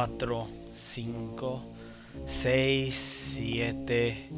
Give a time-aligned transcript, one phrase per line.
[0.00, 1.62] 3, 4, 5,
[2.26, 2.94] 6,
[3.36, 4.28] 7,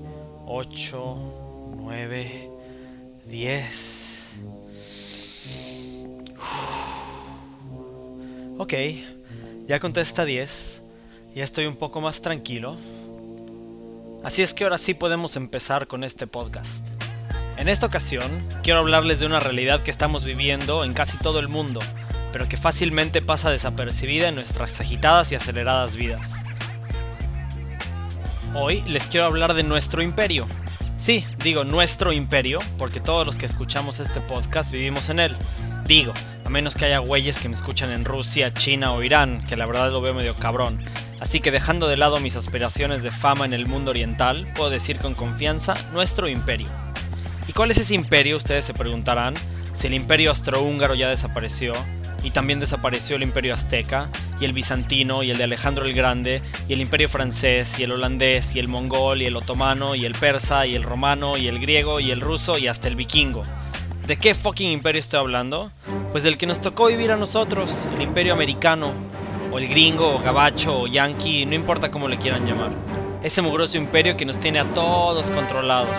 [0.47, 1.17] 8,
[1.77, 2.51] 9,
[3.27, 4.19] 10.
[8.59, 8.75] Ok,
[9.67, 10.83] ya conté hasta 10.
[11.35, 12.77] Ya estoy un poco más tranquilo.
[14.25, 16.87] Así es que ahora sí podemos empezar con este podcast.
[17.57, 21.49] En esta ocasión, quiero hablarles de una realidad que estamos viviendo en casi todo el
[21.49, 21.81] mundo,
[22.33, 26.33] pero que fácilmente pasa desapercibida en nuestras agitadas y aceleradas vidas.
[28.55, 30.47] Hoy les quiero hablar de nuestro imperio.
[30.97, 35.37] Sí, digo nuestro imperio, porque todos los que escuchamos este podcast vivimos en él.
[35.85, 36.13] Digo,
[36.45, 39.67] a menos que haya güeyes que me escuchan en Rusia, China o Irán, que la
[39.67, 40.85] verdad lo veo medio cabrón.
[41.19, 44.99] Así que dejando de lado mis aspiraciones de fama en el mundo oriental, puedo decir
[44.99, 46.69] con confianza nuestro imperio.
[47.49, 48.37] ¿Y cuál es ese imperio?
[48.37, 49.35] Ustedes se preguntarán.
[49.73, 51.73] Si el imperio austrohúngaro ya desapareció,
[52.23, 56.43] y también desapareció el imperio azteca, y el bizantino, y el de Alejandro el Grande,
[56.69, 60.15] y el imperio francés, y el holandés, y el mongol, y el otomano, y el
[60.15, 63.43] persa, y el romano, y el griego, y el ruso, y hasta el vikingo.
[64.07, 65.71] ¿De qué fucking imperio estoy hablando?
[66.11, 68.93] Pues del que nos tocó vivir a nosotros, el imperio americano,
[69.53, 72.71] o el gringo, o gabacho, o yankee, no importa cómo le quieran llamar.
[73.23, 75.99] Ese mugroso imperio que nos tiene a todos controlados.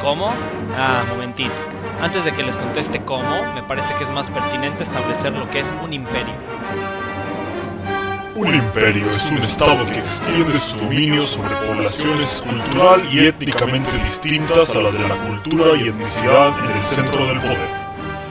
[0.00, 0.32] ¿Cómo?
[0.74, 1.52] Ah, momentito.
[2.00, 5.58] Antes de que les conteste cómo, me parece que es más pertinente establecer lo que
[5.58, 6.34] es un imperio.
[8.36, 14.76] Un imperio es un estado que extiende su dominio sobre poblaciones cultural y étnicamente distintas
[14.76, 17.78] a las de la cultura y etnicidad en el centro del poder.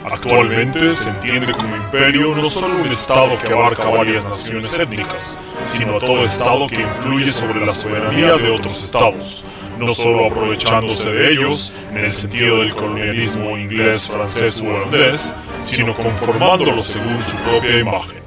[0.06, 6.00] Actualmente se entiende como imperio no solo un estado que abarca varias naciones étnicas, sino
[6.00, 9.44] todo estado que influye sobre la soberanía de otros estados,
[9.80, 15.96] no solo aprovechándose de ellos en el sentido del colonialismo inglés, francés u holandés, sino
[15.96, 18.18] conformándolos según su propia imagen.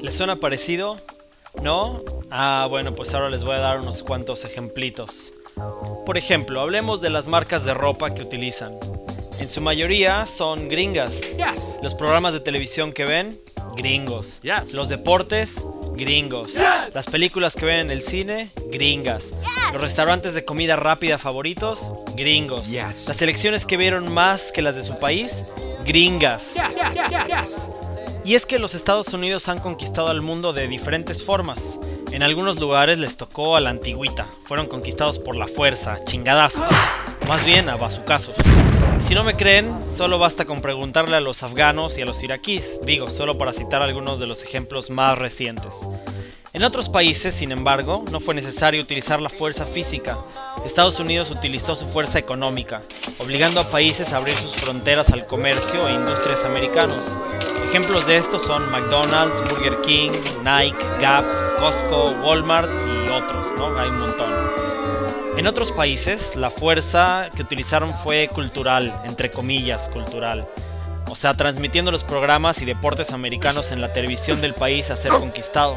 [0.00, 0.98] ¿Les suena parecido?
[1.62, 2.02] ¿No?
[2.30, 5.32] Ah, bueno, pues ahora les voy a dar unos cuantos ejemplitos.
[6.06, 8.78] Por ejemplo, hablemos de las marcas de ropa que utilizan.
[9.40, 11.36] En su mayoría son gringas.
[11.82, 13.40] Los programas de televisión que ven,
[13.76, 14.40] gringos.
[14.72, 15.64] Los deportes,
[15.98, 16.54] gringos.
[16.94, 19.34] Las películas que ven en el cine, gringas.
[19.72, 22.68] Los restaurantes de comida rápida favoritos, gringos.
[23.08, 25.44] Las elecciones que vieron más que las de su país,
[25.84, 26.54] gringas.
[28.24, 31.78] Y es que los Estados Unidos han conquistado al mundo de diferentes formas.
[32.12, 36.64] En algunos lugares les tocó a la antigüita, fueron conquistados por la fuerza, chingadazo,
[37.26, 38.36] más bien a bazucazos.
[39.00, 42.80] Si no me creen, solo basta con preguntarle a los afganos y a los iraquíes,
[42.84, 45.88] digo, solo para citar algunos de los ejemplos más recientes.
[46.52, 50.18] En otros países, sin embargo, no fue necesario utilizar la fuerza física.
[50.64, 52.80] Estados Unidos utilizó su fuerza económica,
[53.18, 57.16] obligando a países a abrir sus fronteras al comercio e industrias americanos.
[57.68, 60.10] Ejemplos de esto son McDonald's, Burger King,
[60.42, 61.24] Nike, Gap,
[61.58, 63.78] Costco, Walmart y otros, ¿no?
[63.78, 64.57] Hay un montón.
[65.38, 70.44] En otros países, la fuerza que utilizaron fue cultural, entre comillas, cultural.
[71.08, 75.12] O sea, transmitiendo los programas y deportes americanos en la televisión del país a ser
[75.12, 75.76] conquistado.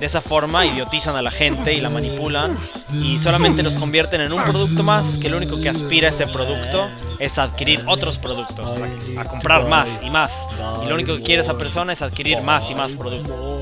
[0.00, 2.58] De esa forma idiotizan a la gente y la manipulan
[3.00, 6.26] y solamente los convierten en un producto más que lo único que aspira a ese
[6.26, 6.88] producto
[7.20, 8.68] es adquirir otros productos,
[9.16, 10.48] a, comprar más y más.
[10.82, 13.55] Y lo único que quiere esa persona es adquirir más y más productos.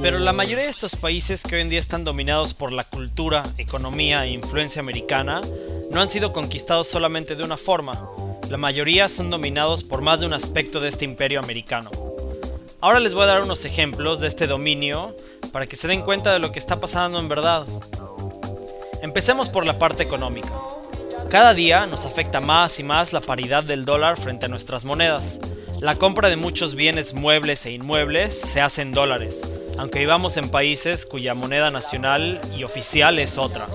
[0.00, 3.42] Pero la mayoría de estos países que hoy en día están dominados por la cultura,
[3.58, 5.40] economía e influencia americana
[5.90, 8.10] no han sido conquistados solamente de una forma.
[8.50, 11.90] La mayoría son dominados por más de un aspecto de este imperio americano.
[12.80, 15.16] Ahora les voy a dar unos ejemplos de este dominio
[15.52, 17.64] para que se den cuenta de lo que está pasando en verdad.
[19.02, 20.52] Empecemos por la parte económica.
[21.30, 25.40] Cada día nos afecta más y más la paridad del dólar frente a nuestras monedas.
[25.80, 29.42] La compra de muchos bienes muebles e inmuebles se hace en dólares,
[29.78, 33.66] aunque vivamos en países cuya moneda nacional y oficial es otra.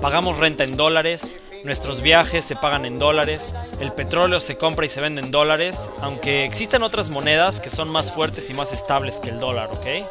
[0.00, 4.88] Pagamos renta en dólares, nuestros viajes se pagan en dólares, el petróleo se compra y
[4.88, 9.16] se vende en dólares, aunque existen otras monedas que son más fuertes y más estables
[9.16, 10.04] que el dólar, ¿ok?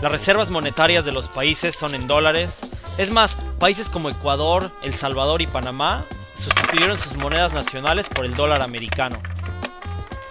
[0.00, 2.60] Las reservas monetarias de los países son en dólares.
[2.98, 6.04] Es más, países como Ecuador, El Salvador y Panamá
[6.34, 9.20] sustituyeron sus monedas nacionales por el dólar americano.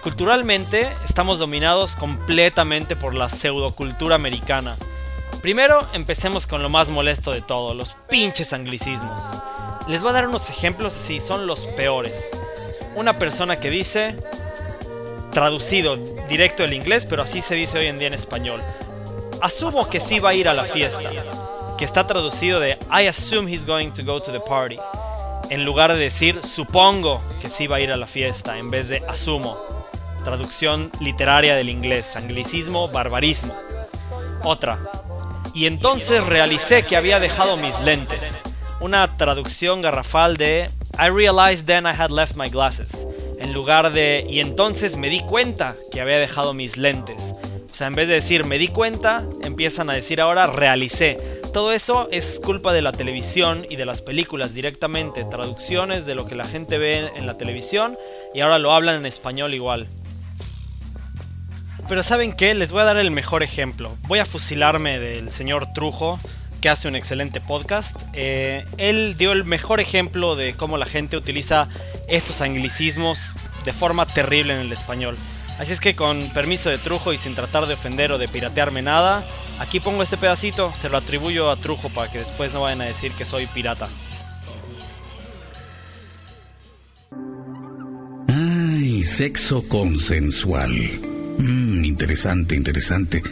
[0.02, 4.74] Culturalmente, estamos dominados completamente por la pseudocultura americana.
[5.42, 9.22] Primero, empecemos con lo más molesto de todo, los pinches anglicismos.
[9.86, 12.30] Les voy a dar unos ejemplos si son los peores.
[12.96, 14.16] Una persona que dice,
[15.30, 15.96] traducido
[16.28, 18.60] directo del inglés, pero así se dice hoy en día en español.
[19.40, 21.10] Asumo que sí va a ir a la fiesta,
[21.78, 24.78] que está traducido de I assume he's going to go to the party,
[25.48, 28.88] en lugar de decir supongo que sí va a ir a la fiesta, en vez
[28.88, 29.81] de asumo.
[30.22, 33.54] Traducción literaria del inglés, anglicismo, barbarismo.
[34.44, 34.78] Otra.
[35.54, 38.42] Y entonces realicé que había dejado mis lentes.
[38.80, 43.06] Una traducción garrafal de I realized then I had left my glasses.
[43.38, 47.34] En lugar de y entonces me di cuenta que había dejado mis lentes.
[47.70, 51.16] O sea, en vez de decir me di cuenta, empiezan a decir ahora realicé.
[51.52, 56.26] Todo eso es culpa de la televisión y de las películas directamente, traducciones de lo
[56.26, 57.98] que la gente ve en la televisión
[58.32, 59.86] y ahora lo hablan en español igual.
[61.88, 62.54] Pero ¿saben qué?
[62.54, 63.96] Les voy a dar el mejor ejemplo.
[64.06, 66.18] Voy a fusilarme del señor Trujo,
[66.60, 68.02] que hace un excelente podcast.
[68.12, 71.68] Eh, él dio el mejor ejemplo de cómo la gente utiliza
[72.08, 73.34] estos anglicismos
[73.64, 75.16] de forma terrible en el español.
[75.58, 78.80] Así es que con permiso de Trujo y sin tratar de ofender o de piratearme
[78.80, 79.24] nada,
[79.58, 82.86] aquí pongo este pedacito, se lo atribuyo a Trujo para que después no vayan a
[82.86, 83.88] decir que soy pirata.
[88.28, 91.11] Ay, sexo consensual.
[91.42, 93.22] Mmm, interesante, interesante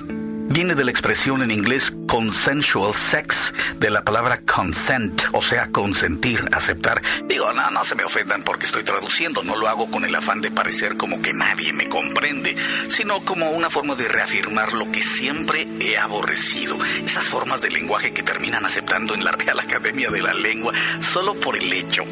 [0.50, 6.44] viene de la expresión en inglés consensual sex, de la palabra consent, o sea, consentir,
[6.52, 7.00] aceptar.
[7.28, 10.40] Digo, no, no se me ofendan porque estoy traduciendo, no lo hago con el afán
[10.40, 12.56] de parecer como que nadie me comprende,
[12.88, 16.76] sino como una forma de reafirmar lo que siempre he aborrecido.
[17.04, 21.34] Esas formas de lenguaje que terminan aceptando en la Real Academia de la Lengua solo
[21.34, 22.02] por el hecho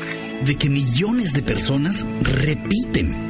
[0.43, 3.28] de que millones de personas repiten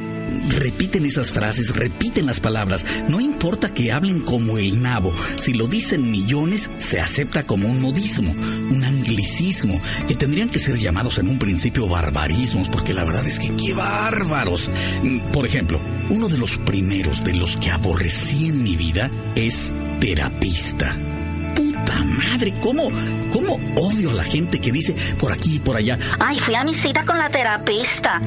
[0.49, 2.85] repiten esas frases, repiten las palabras.
[3.07, 5.13] No importa que hablen como el nabo.
[5.37, 10.77] Si lo dicen millones, se acepta como un modismo, un anglicismo, que tendrían que ser
[10.77, 14.69] llamados en un principio barbarismos, porque la verdad es que qué bárbaros.
[15.31, 15.79] Por ejemplo,
[16.09, 20.95] uno de los primeros de los que aborrecí en mi vida es terapista
[21.55, 22.89] puta madre, ¿cómo,
[23.31, 25.97] ¿cómo odio a la gente que dice por aquí y por allá?
[26.19, 28.21] Ay, fui a mi cita con la terapista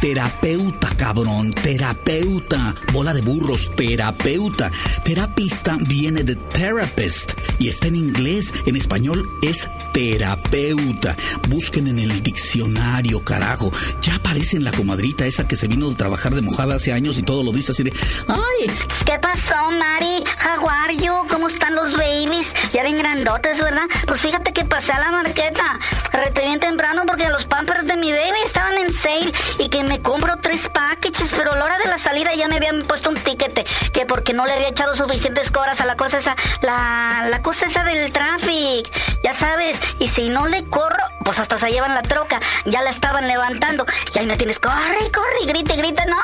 [0.00, 4.70] terapeuta, cabrón, terapeuta, bola de burros, terapeuta.
[5.04, 11.16] Terapista viene de therapist y está en inglés, en español es terapeuta.
[11.48, 13.72] Busquen en el diccionario, carajo.
[14.02, 17.18] Ya aparece en la comadrita esa que se vino de trabajar de mojada hace años
[17.18, 17.92] y todo lo dice así de,
[18.28, 18.70] ay.
[19.04, 20.24] ¿Qué pasó, Mari?
[20.68, 21.12] Are you?
[21.28, 22.54] ¿Cómo están los babies?
[22.72, 23.88] Ya ven grandotes, ¿verdad?
[24.06, 25.78] Pues fíjate que pasé a la marqueta.
[26.12, 30.00] Rete bien temprano porque los pampers de mi baby estaban en sale y que me
[30.00, 33.16] compro tres packages, pero a la hora de la salida ya me habían puesto un
[33.16, 37.42] tiquete, que porque no le había echado suficientes coras a la cosa esa, la, la
[37.42, 38.88] cosa esa del tráfico,
[39.24, 42.90] ya sabes, y si no le corro, pues hasta se llevan la troca, ya la
[42.90, 43.84] estaban levantando,
[44.14, 46.18] y ahí me tienes, corre, corre, y grite, grita, no,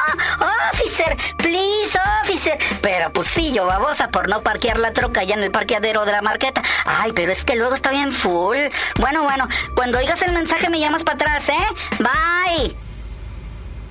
[0.73, 5.43] officer, please, officer, pero pues sí, yo babosa por no parquear la troca ya en
[5.43, 8.59] el parqueadero de la marqueta, ay, pero es que luego está bien full,
[9.01, 11.67] bueno, bueno, cuando oigas el mensaje me llamas para atrás, ¿eh?
[11.99, 12.86] Bye.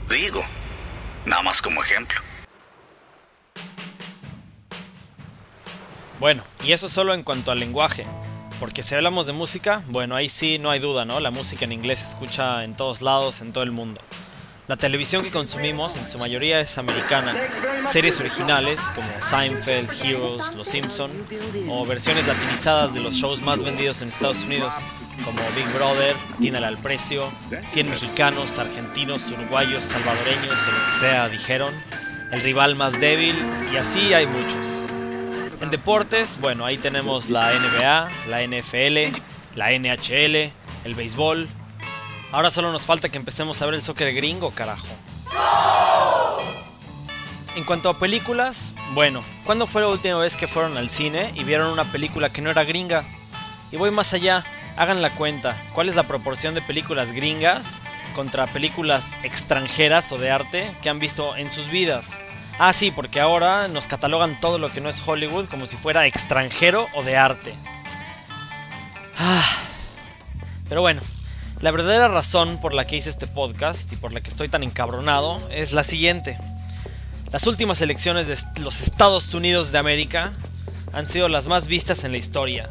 [0.09, 0.43] Digo,
[1.25, 2.19] nada más como ejemplo.
[6.19, 8.05] Bueno, y eso solo en cuanto al lenguaje.
[8.59, 11.19] Porque si hablamos de música, bueno, ahí sí no hay duda, ¿no?
[11.19, 13.99] La música en inglés se escucha en todos lados, en todo el mundo.
[14.67, 17.35] La televisión que consumimos en su mayoría es americana.
[17.87, 21.11] Series originales como Seinfeld, Heroes, Los Simpson
[21.69, 24.73] o versiones latinizadas de los shows más vendidos en Estados Unidos
[25.23, 27.31] como Big Brother, Tínale al precio,
[27.65, 31.73] 100 mexicanos, argentinos, uruguayos, salvadoreños o lo que sea dijeron,
[32.31, 33.35] el rival más débil
[33.71, 34.67] y así hay muchos.
[35.61, 39.17] En deportes, bueno, ahí tenemos la NBA, la NFL,
[39.55, 40.51] la NHL,
[40.83, 41.47] el béisbol,
[42.35, 44.87] Ahora solo nos falta que empecemos a ver el soccer gringo, carajo.
[47.55, 51.45] En cuanto a películas, bueno, ¿cuándo fue la última vez que fueron al cine y
[51.45, 53.05] vieron una película que no era gringa?
[53.71, 54.43] Y voy más allá,
[54.77, 57.81] hagan la cuenta, ¿cuál es la proporción de películas gringas
[58.13, 62.21] contra películas extranjeras o de arte que han visto en sus vidas?
[62.57, 66.05] Ah, sí, porque ahora nos catalogan todo lo que no es Hollywood como si fuera
[66.05, 67.55] extranjero o de arte.
[69.17, 69.45] Ah,
[70.69, 71.01] pero bueno,
[71.61, 74.63] la verdadera razón por la que hice este podcast y por la que estoy tan
[74.63, 76.37] encabronado es la siguiente.
[77.31, 80.31] Las últimas elecciones de los Estados Unidos de América
[80.93, 82.69] han sido las más vistas en la historia,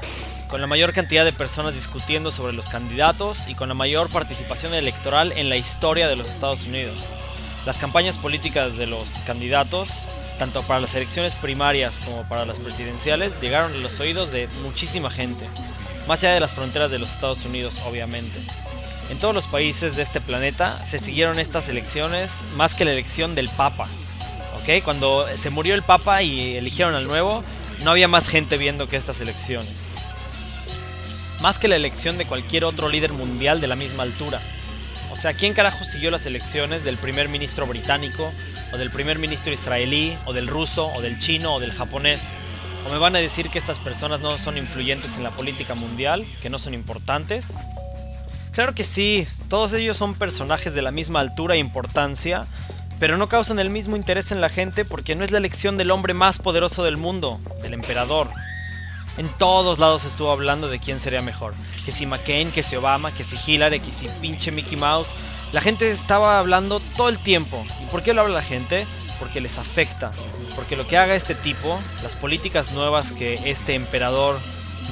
[0.55, 4.73] con la mayor cantidad de personas discutiendo sobre los candidatos y con la mayor participación
[4.73, 7.07] electoral en la historia de los Estados Unidos.
[7.67, 10.07] Las campañas políticas de los candidatos,
[10.39, 15.11] tanto para las elecciones primarias como para las presidenciales, llegaron a los oídos de muchísima
[15.11, 15.45] gente,
[16.07, 18.39] más allá de las fronteras de los Estados Unidos, obviamente.
[19.11, 23.35] En todos los países de este planeta se siguieron estas elecciones más que la elección
[23.35, 23.89] del Papa.
[24.63, 24.85] ¿Ok?
[24.85, 27.43] Cuando se murió el Papa y eligieron al nuevo,
[27.83, 29.94] no había más gente viendo que estas elecciones.
[31.45, 34.41] Más que la elección de cualquier otro líder mundial de la misma altura.
[35.13, 38.33] O sea, ¿quién carajo siguió las elecciones del primer ministro británico,
[38.73, 42.33] o del primer ministro israelí, o del ruso, o del chino, o del japonés?
[42.87, 46.25] ¿O me van a decir que estas personas no son influyentes en la política mundial,
[46.41, 47.53] que no son importantes?
[48.53, 52.47] Claro que sí, todos ellos son personajes de la misma altura e importancia,
[52.99, 55.91] pero no causan el mismo interés en la gente porque no es la elección del
[55.91, 58.31] hombre más poderoso del mundo, del emperador.
[59.17, 61.55] En todos lados estuvo hablando de quién sería mejor.
[61.85, 65.15] Que si McCain, que si Obama, que si Hillary, que si pinche Mickey Mouse.
[65.53, 67.65] La gente estaba hablando todo el tiempo.
[67.83, 68.87] ¿Y por qué lo habla la gente?
[69.21, 70.13] Porque les afecta.
[70.57, 74.41] Porque lo que haga este tipo, las políticas nuevas que este emperador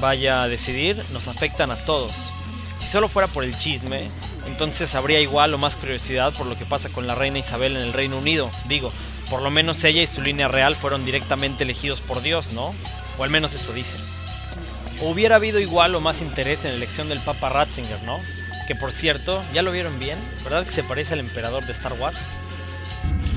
[0.01, 2.33] vaya a decidir, nos afectan a todos.
[2.79, 4.09] Si solo fuera por el chisme,
[4.47, 7.83] entonces habría igual o más curiosidad por lo que pasa con la reina Isabel en
[7.83, 8.51] el Reino Unido.
[8.69, 8.93] Digo,
[9.31, 12.75] por lo menos ella y su línea real fueron directamente elegidos por Dios, ¿no?
[13.19, 14.01] O al menos eso dicen.
[15.01, 18.21] O hubiera habido igual o más interés en la elección del Papa Ratzinger, ¿no?
[18.67, 20.19] Que por cierto, ¿ya lo vieron bien?
[20.45, 22.37] ¿Verdad que se parece al emperador de Star Wars?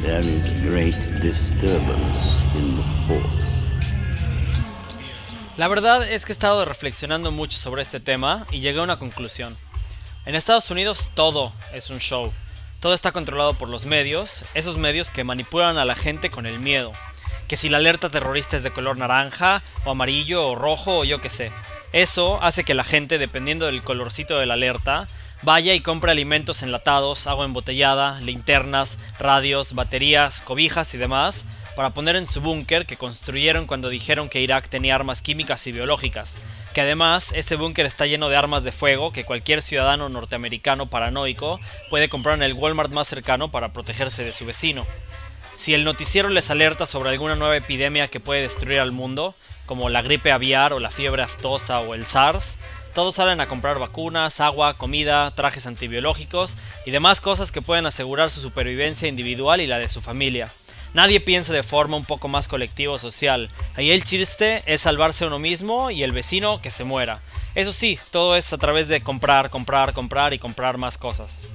[0.01, 3.55] There is great disturbance in the force.
[5.57, 8.99] La verdad es que he estado reflexionando mucho sobre este tema y llegué a una
[8.99, 9.55] conclusión.
[10.25, 12.33] En Estados Unidos todo es un show.
[12.81, 16.59] Todo está controlado por los medios, esos medios que manipulan a la gente con el
[16.59, 16.91] miedo.
[17.47, 21.21] Que si la alerta terrorista es de color naranja, o amarillo, o rojo, o yo
[21.21, 21.51] qué sé.
[21.93, 25.07] Eso hace que la gente, dependiendo del colorcito de la alerta,
[25.43, 32.15] vaya y compre alimentos enlatados, agua embotellada, linternas, radios, baterías, cobijas y demás, para poner
[32.15, 36.37] en su búnker que construyeron cuando dijeron que Irak tenía armas químicas y biológicas,
[36.73, 41.59] que además ese búnker está lleno de armas de fuego que cualquier ciudadano norteamericano paranoico
[41.89, 44.85] puede comprar en el Walmart más cercano para protegerse de su vecino.
[45.57, 49.35] Si el noticiero les alerta sobre alguna nueva epidemia que puede destruir al mundo,
[49.65, 52.57] como la gripe aviar o la fiebre aftosa o el SARS,
[52.93, 58.31] todos salen a comprar vacunas, agua, comida, trajes antibiológicos y demás cosas que pueden asegurar
[58.31, 60.51] su supervivencia individual y la de su familia.
[60.93, 63.49] Nadie piensa de forma un poco más colectiva o social.
[63.75, 67.19] Ahí el chiste es salvarse uno mismo y el vecino que se muera.
[67.53, 71.47] Eso sí, todo es a través de comprar, comprar, comprar y comprar más cosas.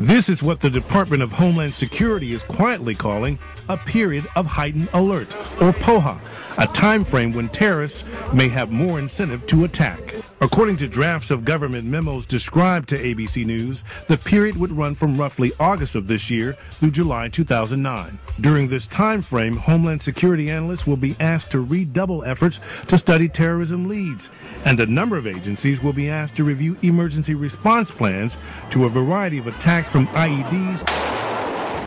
[0.00, 3.36] This is what the Department of Homeland Security is quietly calling
[3.68, 5.26] a period of heightened alert,
[5.60, 6.20] or POHA,
[6.58, 10.14] a time frame when terrorists may have more incentive to attack.
[10.40, 15.16] According to drafts of government memos described to ABC News, the period would run from
[15.16, 18.18] roughly August of this year through July 2009.
[18.40, 23.28] During this time frame, Homeland Security analysts will be asked to redouble efforts to study
[23.28, 24.30] terrorism leads,
[24.64, 28.36] and a number of agencies will be asked to review emergency response plans
[28.70, 30.84] to a variety of attacks from IEDs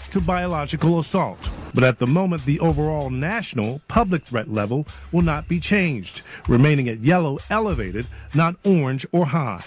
[0.10, 1.50] to biological assault.
[1.74, 6.90] But at the moment, the overall national public threat level will not be changed, remaining
[6.90, 9.64] at yellow elevated, not orange or high.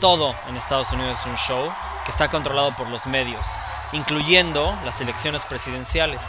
[0.00, 1.72] Todo en Estados Unidos es un show
[2.04, 3.46] que está controlado por los medios,
[3.92, 6.22] incluyendo las elecciones presidenciales.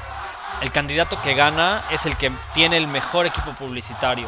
[0.62, 4.28] El candidato que gana es el que tiene el mejor equipo publicitario,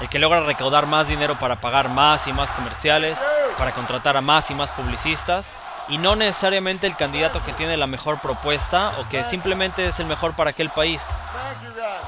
[0.00, 3.24] el que logra recaudar más dinero para pagar más y más comerciales,
[3.58, 5.54] para contratar a más y más publicistas
[5.90, 10.06] y no necesariamente el candidato que tiene la mejor propuesta o que simplemente es el
[10.06, 11.04] mejor para aquel país.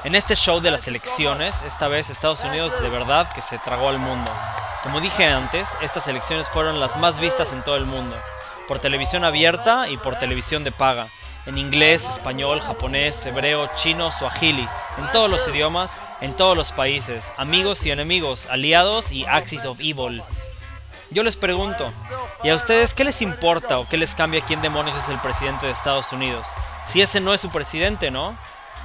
[0.04, 3.88] En este show de las elecciones, esta vez Estados Unidos de verdad que se tragó
[3.88, 4.30] al mundo.
[4.82, 8.16] Como dije antes, estas elecciones fueron las más vistas en todo el mundo,
[8.66, 11.08] por televisión abierta y por televisión de paga,
[11.46, 17.32] en inglés, español, japonés, hebreo, chino, suajili, en todos los idiomas, en todos los países,
[17.36, 20.22] amigos y enemigos, aliados y axis of evil.
[21.12, 21.92] Yo les pregunto,
[22.42, 25.66] ¿y a ustedes qué les importa o qué les cambia quién demonios es el presidente
[25.66, 26.48] de Estados Unidos?
[26.86, 28.34] Si ese no es su presidente, ¿no?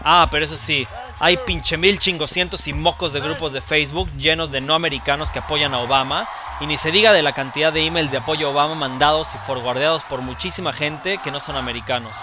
[0.04, 0.86] Ah, pero eso sí,
[1.20, 5.40] hay pinche mil chingocientos y mocos de grupos de Facebook llenos de no americanos que
[5.40, 6.28] apoyan a Obama,
[6.60, 9.38] y ni se diga de la cantidad de emails de apoyo a Obama mandados y
[9.38, 12.18] forwardeados por muchísima gente que no son americanos.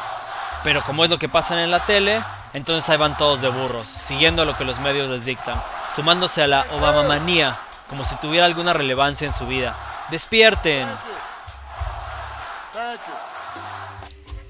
[0.64, 3.88] Pero como es lo que pasa en la tele, entonces ahí van todos de burros,
[3.88, 5.62] siguiendo lo que los medios les dictan,
[5.96, 7.56] sumándose a la Obama manía,
[7.88, 9.74] como si tuviera alguna relevancia en su vida.
[10.10, 10.86] Despierten.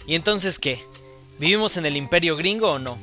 [0.06, 0.84] ¿Y entonces qué?
[1.38, 2.98] ¿Vivimos en el imperio gringo o no?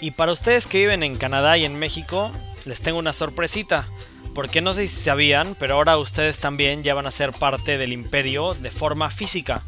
[0.00, 2.32] Y para ustedes que viven en Canadá y en México,
[2.64, 3.88] les tengo una sorpresita.
[4.34, 7.92] Porque no sé si sabían, pero ahora ustedes también ya van a ser parte del
[7.92, 9.62] imperio de forma física.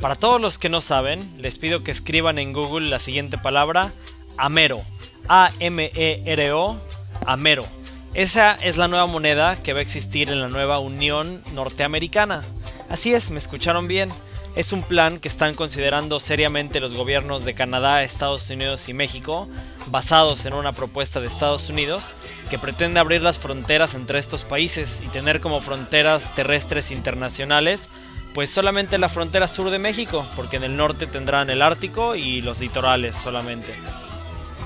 [0.00, 3.92] Para todos los que no saben, les pido que escriban en Google la siguiente palabra,
[4.36, 4.82] Amero.
[5.26, 6.80] A-M-E-R-O,
[7.26, 7.77] Amero.
[8.14, 12.42] Esa es la nueva moneda que va a existir en la nueva Unión Norteamericana.
[12.88, 14.10] Así es, me escucharon bien.
[14.56, 19.48] Es un plan que están considerando seriamente los gobiernos de Canadá, Estados Unidos y México,
[19.86, 22.14] basados en una propuesta de Estados Unidos
[22.50, 27.88] que pretende abrir las fronteras entre estos países y tener como fronteras terrestres internacionales
[28.34, 32.40] pues solamente la frontera sur de México, porque en el norte tendrán el Ártico y
[32.40, 33.74] los litorales solamente.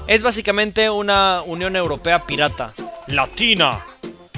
[0.06, 2.72] Es básicamente una Unión Europea pirata,
[3.06, 3.80] latina,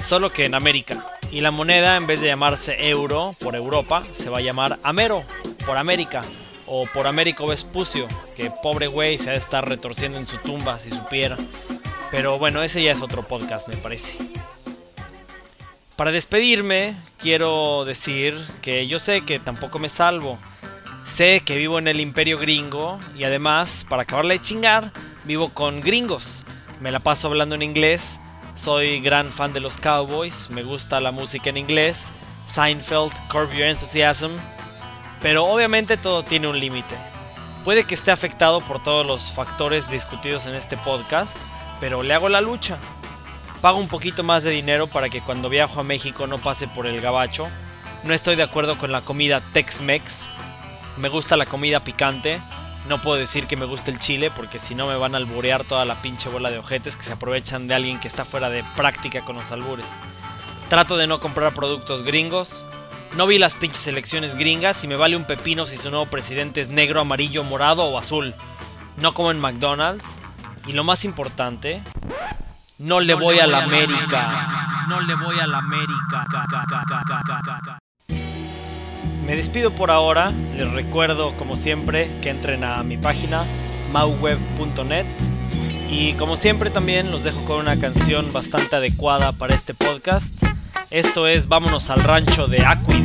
[0.01, 1.05] solo que en América.
[1.31, 5.23] Y la moneda, en vez de llamarse euro por Europa, se va a llamar Amero
[5.65, 6.23] por América.
[6.67, 10.79] O por Américo Vespucio, que pobre güey se ha de estar retorciendo en su tumba
[10.79, 11.37] si supiera.
[12.09, 14.17] Pero bueno, ese ya es otro podcast, me parece.
[15.95, 20.39] Para despedirme, quiero decir que yo sé que tampoco me salvo.
[21.03, 24.91] Sé que vivo en el imperio gringo y además, para acabarle de chingar,
[25.23, 26.43] vivo con gringos.
[26.81, 28.19] Me la paso hablando en inglés,
[28.55, 32.13] soy gran fan de los Cowboys, me gusta la música en inglés,
[32.45, 34.31] Seinfeld, Curb Your Enthusiasm,
[35.21, 36.95] pero obviamente todo tiene un límite.
[37.65, 41.37] Puede que esté afectado por todos los factores discutidos en este podcast,
[41.79, 42.77] pero le hago la lucha.
[43.61, 46.85] Pago un poquito más de dinero para que cuando viajo a México no pase por
[46.85, 47.47] el gabacho.
[48.03, 50.27] No estoy de acuerdo con la comida Tex-Mex.
[50.97, 52.39] Me gusta la comida picante.
[52.87, 55.63] No puedo decir que me gusta el chile porque si no me van a alburear
[55.63, 58.63] toda la pinche bola de ojetes que se aprovechan de alguien que está fuera de
[58.75, 59.89] práctica con los albures.
[60.69, 62.65] Trato de no comprar productos gringos.
[63.15, 66.61] No vi las pinches elecciones gringas y me vale un pepino si su nuevo presidente
[66.61, 68.35] es negro, amarillo, morado o azul.
[68.97, 70.19] No como en McDonald's.
[70.67, 71.81] Y lo más importante,
[72.77, 74.85] no le voy a la América.
[74.89, 76.25] No le voy a la América.
[79.25, 80.31] Me despido por ahora.
[80.55, 83.43] Les recuerdo, como siempre, que entren a mi página
[83.91, 85.05] mauweb.net.
[85.89, 90.35] Y como siempre también los dejo con una canción bastante adecuada para este podcast.
[90.91, 93.03] Esto es Vámonos al rancho de Aquid,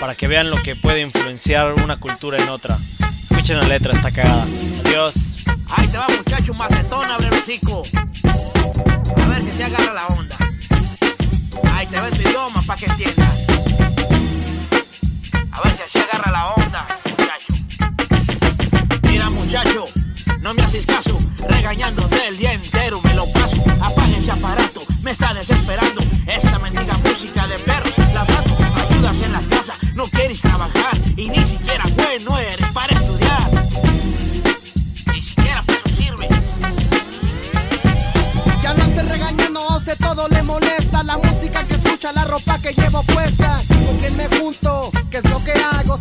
[0.00, 2.76] para que vean lo que puede influenciar una cultura en otra.
[3.30, 4.46] Escuchen la letra, está cagada.
[4.84, 5.38] Adiós.
[5.68, 7.82] Ahí te va muchacho, macetón, abre el hocico.
[9.16, 10.36] A ver si se agarra la onda.
[11.72, 13.85] Ahí te va tu idioma para que entiendas.
[15.56, 19.00] A ver si así agarra la onda, muchacho.
[19.04, 19.86] Mira, muchacho,
[20.40, 21.16] no me haces caso.
[21.48, 23.56] Regañándote el día entero me lo paso.
[23.82, 26.02] Apaga ese aparato, me está desesperando.
[26.26, 28.54] Esa mendiga música de perros ladrando.
[28.76, 30.98] Ayudas en la casa, no quieres trabajar.
[31.16, 33.50] Y ni siquiera bueno eres para estudiar.
[35.14, 36.28] Ni siquiera para eso sirve.
[38.62, 42.58] Ya no estoy regañando, o sea, todo le molesta La música que escucha, la ropa
[42.58, 45.96] que llevo puesta Con quien me junto, qué es lo que hago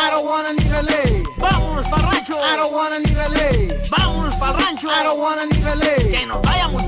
[0.00, 2.36] I don't wanna ni LA Vámonos para rancho.
[2.38, 4.88] I don't wanna ni LA Vámonos para rancho.
[4.88, 6.87] I don't wanna ni LA Que nos vayamos para rancho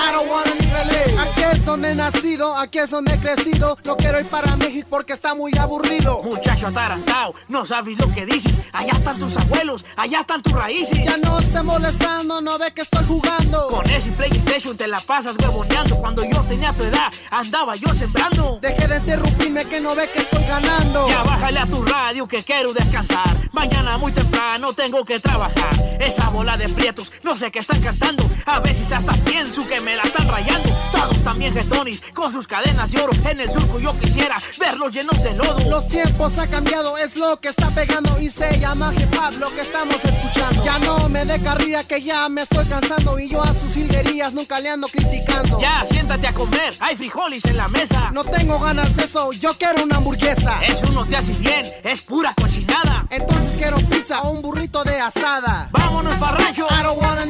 [0.00, 3.96] I don't wanna LA Aquí es donde he nacido, aquí es donde he crecido No
[3.96, 8.60] quiero ir para México porque está muy aburrido Muchacho atarantado, no sabes lo que dices.
[8.72, 10.98] Allá están tus abuelos, allá están tus raíces.
[11.04, 15.36] Ya no esté molestando, no ve que estoy jugando Con ese PlayStation te la pasas
[15.38, 15.96] huevoneando.
[15.96, 18.58] Cuando yo tenía tu edad, andaba yo sembrando.
[18.62, 22.44] Deje de interrumpirme que no ve que estoy ganando Ya bájale a tu radio que
[22.44, 23.36] quiero descansar.
[23.52, 25.74] Mañana muy temprano tengo que trabajar.
[26.00, 28.28] Esa bola de prietos, no sé qué están cantando.
[28.46, 30.68] A veces hasta pienso que me la están rayando.
[30.92, 33.12] Todos también jetonis, con sus cadenas de oro.
[33.28, 35.58] En el surco yo quisiera verlos llenos de lodo.
[35.68, 39.54] Los tiempos ha cambiado, es lo que está pegando y se llama hip hop lo
[39.54, 40.64] que estamos escuchando.
[40.64, 44.32] Ya no me dé carrilla que ya me estoy cansando y yo a sus hilguerías
[44.32, 45.60] nunca le ando criticando.
[45.60, 48.10] Ya, siéntate a comer, hay frijoles en la mesa.
[48.12, 50.60] No tengo ganas de eso, yo quiero una hamburguesa.
[50.62, 53.06] Eso no te hace bien, es pura cochinada.
[53.10, 55.68] Entonces quiero pizza o un burrito de asada.
[55.72, 57.20] Vámonos para rancho, I don't wanna.